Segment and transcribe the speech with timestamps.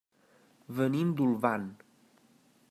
[0.79, 1.69] Venim d'Olvan.